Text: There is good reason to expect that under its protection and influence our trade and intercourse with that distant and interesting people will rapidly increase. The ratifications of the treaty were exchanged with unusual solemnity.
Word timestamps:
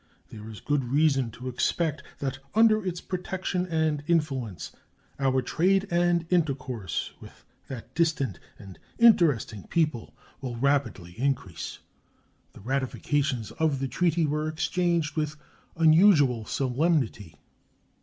There 0.29 0.49
is 0.49 0.61
good 0.61 0.85
reason 0.85 1.29
to 1.29 1.47
expect 1.47 2.01
that 2.17 2.39
under 2.55 2.83
its 2.83 2.99
protection 2.99 3.67
and 3.67 4.01
influence 4.07 4.71
our 5.19 5.43
trade 5.43 5.87
and 5.91 6.25
intercourse 6.31 7.13
with 7.19 7.45
that 7.67 7.93
distant 7.93 8.39
and 8.57 8.79
interesting 8.97 9.67
people 9.67 10.15
will 10.41 10.55
rapidly 10.55 11.11
increase. 11.19 11.77
The 12.53 12.61
ratifications 12.61 13.51
of 13.51 13.77
the 13.77 13.87
treaty 13.87 14.25
were 14.25 14.47
exchanged 14.47 15.15
with 15.15 15.35
unusual 15.75 16.45
solemnity. 16.45 17.35